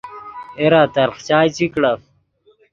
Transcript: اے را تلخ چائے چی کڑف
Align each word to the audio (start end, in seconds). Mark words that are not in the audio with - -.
اے 0.59 0.65
را 0.71 0.81
تلخ 0.95 1.15
چائے 1.27 1.49
چی 1.55 1.65
کڑف 1.73 2.01